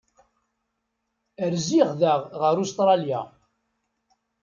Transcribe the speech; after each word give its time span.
Rziɣ 1.53 1.89
daɣ 1.99 2.19
ɣef 2.41 2.57
Ustṛalya. 2.63 3.21